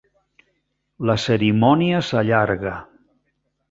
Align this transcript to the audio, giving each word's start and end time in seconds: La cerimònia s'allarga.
La 1.11 1.17
cerimònia 1.25 2.03
s'allarga. 2.11 2.77